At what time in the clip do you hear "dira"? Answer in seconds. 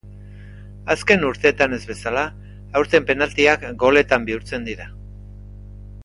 4.71-4.89